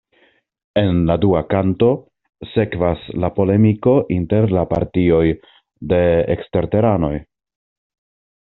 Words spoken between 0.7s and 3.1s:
En la dua kanto sekvas